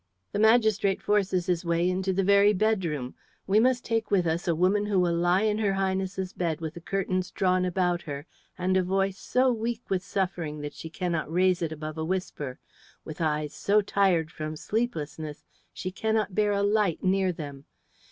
[0.31, 3.13] "The magistrate forces his way into the very bedroom.
[3.45, 6.73] We must take with us a woman who will lie in her Highness's bed with
[6.73, 8.25] the curtains drawn about her
[8.57, 12.57] and a voice so weak with suffering that she cannot raise it above a whisper,
[13.05, 17.65] with eyes so tired from sleeplessness she cannot bear a light near them.